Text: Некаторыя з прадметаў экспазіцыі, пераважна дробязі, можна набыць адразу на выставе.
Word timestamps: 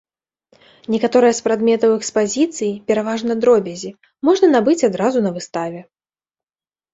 Некаторыя 0.93 1.33
з 1.39 1.43
прадметаў 1.47 1.93
экспазіцыі, 1.99 2.69
пераважна 2.93 3.35
дробязі, 3.45 3.91
можна 4.31 4.45
набыць 4.55 4.77
адразу 4.89 5.19
на 5.27 5.31
выставе. 5.39 5.79